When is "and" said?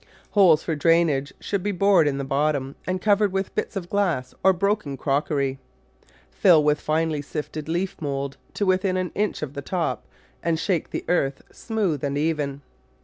2.87-2.99, 10.41-10.57, 12.03-12.17